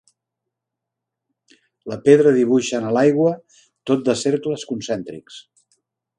[1.91, 3.35] La pedra dibuixà en l'aigua
[3.91, 5.41] tot de cercles concèntrics.